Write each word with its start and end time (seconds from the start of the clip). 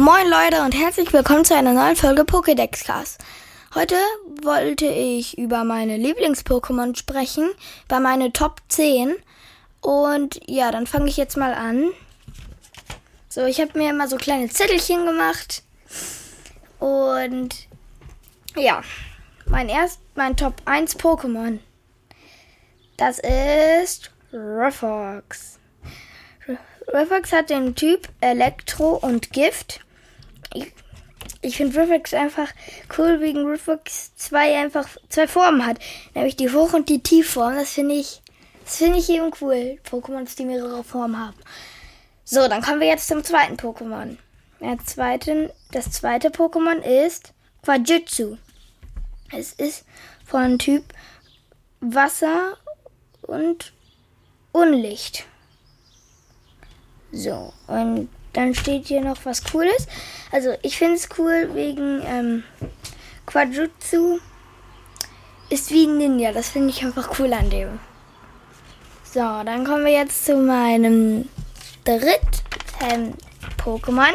Moin 0.00 0.30
Leute 0.30 0.62
und 0.62 0.76
herzlich 0.76 1.12
willkommen 1.12 1.44
zu 1.44 1.56
einer 1.56 1.72
neuen 1.72 1.96
Folge 1.96 2.22
Pokédex 2.22 2.84
Cast. 2.84 3.20
Heute 3.74 3.96
wollte 4.44 4.86
ich 4.86 5.36
über 5.36 5.64
meine 5.64 5.96
Lieblings-Pokémon 5.96 6.96
sprechen, 6.96 7.50
bei 7.88 7.98
meine 7.98 8.32
Top 8.32 8.62
10. 8.68 9.16
Und 9.80 10.40
ja, 10.46 10.70
dann 10.70 10.86
fange 10.86 11.08
ich 11.08 11.16
jetzt 11.16 11.36
mal 11.36 11.52
an. 11.52 11.90
So, 13.28 13.44
ich 13.44 13.60
habe 13.60 13.76
mir 13.76 13.90
immer 13.90 14.06
so 14.06 14.18
kleine 14.18 14.48
Zettelchen 14.48 15.04
gemacht. 15.04 15.64
Und 16.78 17.66
ja, 18.54 18.82
mein 19.46 19.68
erst 19.68 19.98
mein 20.14 20.36
Top 20.36 20.62
1 20.64 20.96
Pokémon. 21.00 21.58
Das 22.96 23.18
ist 23.18 24.12
Ruffox. 24.32 25.58
Ruffox 26.94 27.32
hat 27.32 27.50
den 27.50 27.74
Typ 27.74 28.08
Elektro 28.20 28.90
und 28.90 29.32
Gift 29.32 29.80
ich, 30.54 30.72
ich 31.40 31.56
finde 31.56 31.80
Riffix 31.80 32.14
einfach 32.14 32.48
cool, 32.96 33.20
wegen 33.20 33.46
Riffix 33.46 34.14
zwei 34.16 34.56
einfach 34.58 34.88
zwei 35.08 35.28
Formen 35.28 35.66
hat. 35.66 35.78
Nämlich 36.14 36.36
die 36.36 36.50
Hoch- 36.50 36.74
und 36.74 36.88
die 36.88 37.02
Tiefform. 37.02 37.54
Das 37.54 37.72
finde 37.72 37.94
ich, 37.94 38.22
das 38.64 38.76
finde 38.76 38.98
ich 38.98 39.08
eben 39.08 39.30
cool. 39.40 39.78
Pokémons, 39.88 40.36
die 40.36 40.44
mehrere 40.44 40.84
Formen 40.84 41.18
haben. 41.18 41.36
So, 42.24 42.48
dann 42.48 42.62
kommen 42.62 42.80
wir 42.80 42.88
jetzt 42.88 43.08
zum 43.08 43.24
zweiten 43.24 43.56
Pokémon. 43.56 44.16
Der 44.60 44.78
zweite, 44.84 45.54
das 45.70 45.90
zweite 45.92 46.30
Pokémon 46.30 46.78
ist 46.80 47.32
Quajutsu. 47.62 48.36
Es 49.30 49.52
ist 49.52 49.84
von 50.24 50.58
Typ 50.58 50.84
Wasser 51.80 52.56
und 53.22 53.72
Unlicht. 54.52 55.24
So, 57.12 57.52
und 57.66 58.08
dann 58.38 58.54
steht 58.54 58.86
hier 58.86 59.00
noch 59.00 59.16
was 59.24 59.42
Cooles. 59.42 59.88
Also 60.30 60.54
ich 60.62 60.78
finde 60.78 60.94
es 60.94 61.08
cool 61.18 61.50
wegen 61.54 62.00
ähm, 62.06 62.44
Quadrutsu 63.26 64.20
ist 65.50 65.72
wie 65.72 65.86
ein 65.86 65.98
Ninja. 65.98 66.30
Das 66.30 66.50
finde 66.50 66.70
ich 66.70 66.84
einfach 66.84 67.18
cool 67.18 67.32
an 67.32 67.50
dem. 67.50 67.80
So, 69.02 69.20
dann 69.20 69.64
kommen 69.64 69.84
wir 69.84 69.92
jetzt 69.92 70.24
zu 70.24 70.36
meinem 70.36 71.28
dritten 71.84 73.14
Pokémon. 73.56 74.14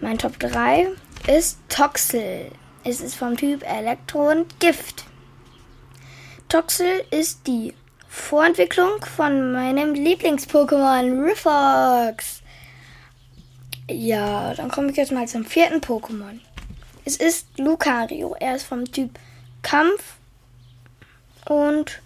Mein 0.00 0.18
Top 0.18 0.36
3 0.40 0.88
ist 1.28 1.60
Toxel. 1.68 2.50
Es 2.82 3.00
ist 3.00 3.14
vom 3.14 3.36
Typ 3.36 3.62
Elektro 3.62 4.30
und 4.30 4.58
Gift. 4.58 5.04
Toxel 6.48 7.04
ist 7.12 7.46
die 7.46 7.72
Vorentwicklung 8.08 9.04
von 9.16 9.52
meinem 9.52 9.94
Lieblings-Pokémon 9.94 11.24
Rifox. 11.24 12.41
Ja, 13.90 14.54
dann 14.54 14.70
komme 14.70 14.90
ich 14.90 14.96
jetzt 14.96 15.12
mal 15.12 15.26
zum 15.26 15.44
vierten 15.44 15.80
Pokémon. 15.80 16.40
Es 17.04 17.16
ist 17.16 17.46
Lucario. 17.58 18.36
Er 18.38 18.56
ist 18.56 18.64
vom 18.64 18.84
Typ 18.84 19.18
Kampf 19.62 20.16
und 21.48 22.00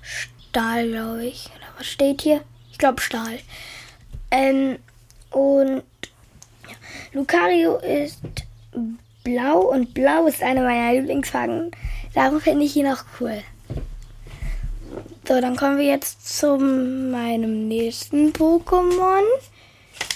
Stahl, 0.00 0.88
glaube 0.88 1.26
ich. 1.26 1.46
Oder 1.46 1.66
was 1.78 1.86
steht 1.86 2.22
hier? 2.22 2.42
Ich 2.70 2.78
glaube 2.78 3.00
Stahl. 3.00 3.38
Ähm, 4.30 4.78
und 5.30 5.82
ja, 6.68 6.74
Lucario 7.12 7.76
ist 7.78 8.20
blau 9.24 9.60
und 9.60 9.92
blau 9.94 10.26
ist 10.26 10.42
eine 10.42 10.62
meiner 10.62 10.94
Lieblingsfarben. 10.94 11.70
Darum 12.14 12.40
finde 12.40 12.64
ich 12.64 12.76
ihn 12.76 12.88
auch 12.88 13.04
cool. 13.20 13.42
So, 15.26 15.40
dann 15.40 15.56
kommen 15.56 15.78
wir 15.78 15.84
jetzt 15.84 16.38
zu 16.38 16.56
meinem 16.56 17.68
nächsten 17.68 18.32
Pokémon. 18.32 19.22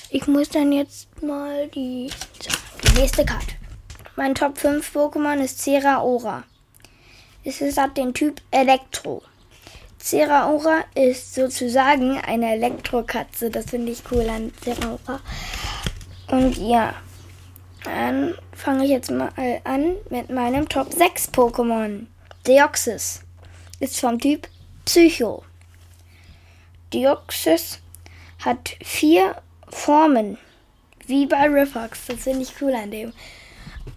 Ich 0.09 0.29
muss 0.29 0.49
dann 0.49 0.71
jetzt 0.71 1.21
mal 1.21 1.67
die, 1.69 2.11
die 2.85 3.01
nächste 3.01 3.25
Karte. 3.25 3.55
Mein 4.15 4.37
Top 4.37 4.57
5 4.57 4.95
Pokémon 4.97 5.43
ist 5.43 5.59
Ceraora. 5.59 6.45
Es 7.45 7.61
ist 7.61 7.79
ab 7.79 7.95
dem 7.97 8.15
Typ 8.15 8.41
Elektro. 8.53 9.23
Ceraora 9.99 10.85
ist 10.95 11.35
sozusagen 11.35 12.21
eine 12.21 12.53
Elektrokatze. 12.53 13.51
Das 13.51 13.67
finde 13.67 13.91
ich 13.91 14.03
cool 14.13 14.29
an 14.29 14.53
Ceraora. 14.63 15.21
Und 16.29 16.57
ja, 16.57 16.95
dann 17.85 18.35
fange 18.53 18.85
ich 18.85 18.91
jetzt 18.91 19.11
mal 19.11 19.33
an 19.65 19.97
mit 20.09 20.31
meinem 20.31 20.69
Top 20.69 20.93
6 20.93 21.31
Pokémon. 21.33 22.07
Deoxys 22.47 23.23
ist 23.81 23.99
vom 23.99 24.21
Typ 24.21 24.49
Psycho. 24.85 25.43
Deoxys 26.93 27.81
hat 28.45 28.77
vier 28.85 29.43
Formen. 29.69 30.39
Wie 31.07 31.27
bei 31.27 31.49
Rifox. 31.49 32.07
Das 32.07 32.21
finde 32.21 32.43
ich 32.43 32.61
cool 32.61 32.75
an 32.75 32.91
dem. 32.91 33.13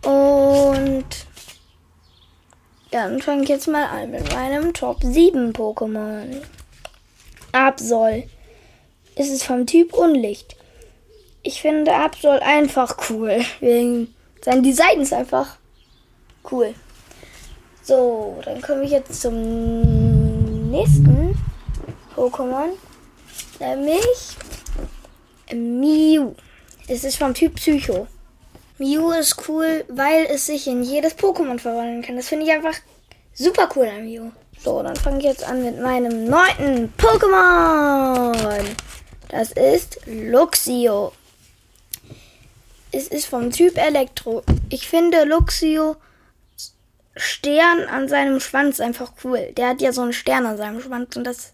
Und 0.04 1.06
dann 2.92 3.22
fange 3.22 3.44
ich 3.44 3.50
jetzt 3.50 3.68
mal 3.68 3.86
an 3.86 4.12
mit 4.12 4.34
meinem 4.34 4.74
Top 4.74 4.98
7 5.02 5.54
Pokémon. 5.54 6.42
Absol. 7.52 8.24
Es 9.16 9.30
ist 9.30 9.44
vom 9.44 9.66
Typ 9.66 9.94
Unlicht. 9.94 10.56
Ich 11.44 11.62
finde 11.62 11.94
Absol 11.94 12.42
einfach 12.42 12.98
cool. 13.10 13.42
Wegen 13.60 14.14
sein 14.42 14.64
Design 14.64 15.02
ist 15.02 15.14
einfach 15.14 15.58
cool. 16.52 16.74
So, 17.82 18.40
dann 18.46 18.62
komme 18.62 18.84
ich 18.84 18.92
jetzt 18.92 19.22
zum 19.22 20.70
nächsten 20.70 21.36
Pokémon. 22.16 22.70
Nämlich 23.60 24.38
Mew. 25.54 26.36
Es 26.88 27.04
ist 27.04 27.18
vom 27.18 27.34
Typ 27.34 27.56
Psycho. 27.56 28.08
Mew 28.78 29.12
ist 29.12 29.48
cool, 29.48 29.84
weil 29.90 30.26
es 30.26 30.46
sich 30.46 30.68
in 30.68 30.84
jedes 30.84 31.18
Pokémon 31.18 31.60
verwandeln 31.60 32.02
kann. 32.02 32.16
Das 32.16 32.30
finde 32.30 32.46
ich 32.46 32.52
einfach 32.52 32.76
super 33.34 33.70
cool 33.76 33.88
an 33.88 34.06
Mew. 34.06 34.32
So, 34.62 34.82
dann 34.84 34.96
fange 34.96 35.20
ich 35.20 35.26
jetzt 35.26 35.44
an 35.44 35.64
mit 35.64 35.80
meinem 35.80 36.26
neunten 36.26 36.94
Pokémon. 36.98 38.66
Das 39.30 39.52
ist 39.52 40.00
Luxio. 40.06 41.14
Es 42.92 43.08
ist 43.08 43.28
vom 43.28 43.52
Typ 43.52 43.78
Elektro. 43.78 44.44
Ich 44.70 44.88
finde 44.88 45.24
Luxio 45.24 45.96
Stern 47.16 47.82
an 47.84 48.08
seinem 48.08 48.40
Schwanz 48.40 48.80
einfach 48.80 49.12
cool. 49.24 49.54
Der 49.58 49.70
hat 49.70 49.82
ja 49.82 49.92
so 49.92 50.02
einen 50.02 50.14
Stern 50.14 50.46
an 50.46 50.58
seinem 50.58 50.82
Schwanz 50.82 51.16
und 51.16 51.26
das 51.26 51.54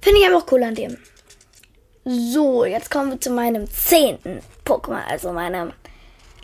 finde 0.00 0.20
ich 0.20 0.26
einfach 0.26 0.46
cool 0.52 0.62
an 0.62 0.74
dem. 0.74 0.96
So, 2.08 2.64
jetzt 2.64 2.88
kommen 2.88 3.10
wir 3.10 3.20
zu 3.20 3.30
meinem 3.30 3.68
zehnten 3.68 4.40
Pokémon, 4.64 5.02
also 5.08 5.32
meinem 5.32 5.72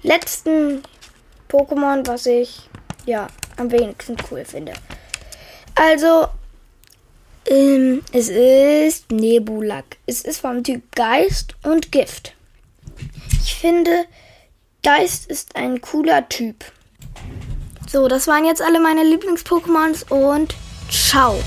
letzten 0.03 0.83
Pokémon, 1.49 2.05
was 2.05 2.27
ich 2.27 2.69
ja 3.07 3.29
am 3.57 3.71
wenigsten 3.71 4.17
cool 4.29 4.45
finde. 4.45 4.73
Also, 5.77 6.27
ähm, 7.47 8.03
es 8.13 8.29
ist 8.29 9.13
Nebulak. 9.13 9.99
Es 10.05 10.23
ist 10.23 10.41
vom 10.41 10.65
Typ 10.65 10.83
Geist 10.97 11.55
und 11.63 11.93
Gift. 11.93 12.35
Ich 13.45 13.55
finde, 13.55 14.07
Geist 14.83 15.31
ist 15.31 15.55
ein 15.55 15.81
cooler 15.81 16.29
Typ. 16.29 16.65
So, 17.89 18.09
das 18.09 18.27
waren 18.27 18.45
jetzt 18.45 18.63
alle 18.63 18.81
meine 18.81 19.05
Lieblings-Pokémons 19.05 20.11
und 20.11 20.57
ciao. 20.91 21.39